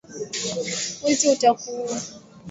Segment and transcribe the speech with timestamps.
[1.03, 1.97] Wizi utakuua